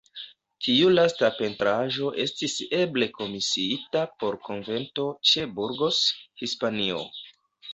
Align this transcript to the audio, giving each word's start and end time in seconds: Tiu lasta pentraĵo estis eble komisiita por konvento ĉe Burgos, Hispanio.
Tiu 0.67 0.85
lasta 0.93 1.27
pentraĵo 1.41 2.09
estis 2.23 2.55
eble 2.79 3.09
komisiita 3.19 4.03
por 4.23 4.39
konvento 4.49 5.07
ĉe 5.33 5.47
Burgos, 5.61 6.01
Hispanio. 6.45 7.07